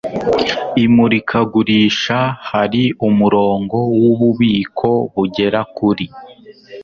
Imurikagurisha 0.83 2.17
hari 2.49 2.83
umurongo 3.07 3.77
wububiko 3.99 4.89
bugera 5.13 5.59
kuri. 5.75 6.05